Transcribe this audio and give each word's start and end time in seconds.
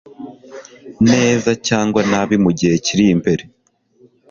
neza 1.11 1.49
cyangwa 1.67 2.01
nabi 2.11 2.35
mu 2.43 2.51
gihe 2.59 2.75
kiri 2.85 3.05
imbere 3.15 3.43